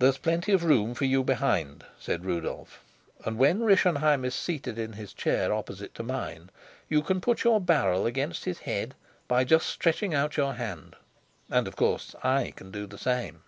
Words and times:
"There's 0.00 0.18
plenty 0.18 0.50
of 0.50 0.64
room 0.64 0.94
for 0.94 1.04
you 1.04 1.22
behind," 1.22 1.84
said 1.96 2.24
Rudolf; 2.24 2.82
"And 3.24 3.38
when 3.38 3.60
Rischenheim 3.62 4.24
is 4.24 4.34
seated 4.34 4.80
in 4.80 4.94
his 4.94 5.12
chair 5.12 5.54
opposite 5.54 5.94
to 5.94 6.02
mine, 6.02 6.50
you 6.88 7.02
can 7.02 7.20
put 7.20 7.44
your 7.44 7.60
barrel 7.60 8.04
against 8.04 8.46
his 8.46 8.58
head 8.58 8.96
by 9.28 9.44
just 9.44 9.66
stretching 9.68 10.12
out 10.12 10.36
your 10.36 10.54
hand. 10.54 10.96
And 11.50 11.68
of 11.68 11.76
course 11.76 12.16
I 12.24 12.52
can 12.56 12.72
do 12.72 12.88
the 12.88 12.98
same." 12.98 13.42